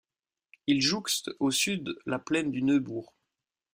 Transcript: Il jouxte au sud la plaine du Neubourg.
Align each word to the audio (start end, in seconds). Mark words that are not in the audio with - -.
Il 0.65 0.81
jouxte 0.81 1.29
au 1.39 1.51
sud 1.51 1.95
la 2.07 2.17
plaine 2.17 2.49
du 2.49 2.63
Neubourg. 2.63 3.13